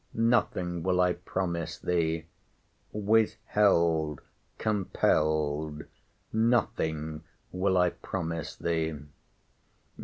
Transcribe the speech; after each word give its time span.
—Nothing 0.15 0.81
will 0.81 0.99
I 0.99 1.13
promise 1.13 1.77
thee!—Withheld, 1.77 4.21
compelled—nothing 4.57 5.83
will 7.51 7.77
I 7.77 7.89
promise 7.91 8.55
thee! 8.55 8.95